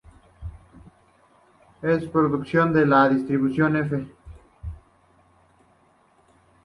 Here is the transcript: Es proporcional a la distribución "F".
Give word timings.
Es 1.83 2.05
proporcional 2.07 2.91
a 2.91 3.03
la 3.05 3.09
distribución 3.09 3.75
"F". 3.75 4.07